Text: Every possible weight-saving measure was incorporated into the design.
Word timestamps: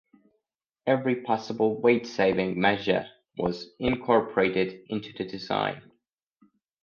Every 0.87 1.17
possible 1.21 1.79
weight-saving 1.79 2.59
measure 2.59 3.05
was 3.37 3.69
incorporated 3.77 4.83
into 4.89 5.13
the 5.15 5.25
design. 5.29 5.91